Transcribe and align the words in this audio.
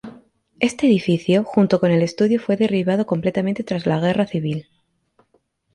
Este 0.59 0.87
edificio, 0.87 1.43
junto 1.43 1.79
con 1.79 1.91
el 1.91 2.01
estudio 2.01 2.39
fue 2.41 2.57
derribado 2.57 3.05
completamente 3.05 3.63
tras 3.63 3.85
la 3.85 3.99
Guerra 3.99 4.25
Civil. 4.25 4.67